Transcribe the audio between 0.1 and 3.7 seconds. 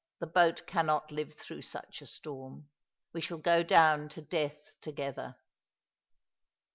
The boat cannot live through such a storm! We shall go